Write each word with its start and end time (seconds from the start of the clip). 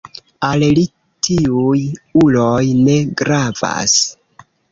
Al 0.47 0.63
li 0.77 0.85
tiuj 1.27 1.83
uloj 2.23 2.63
ne 2.87 2.97
gravas. 3.23 3.97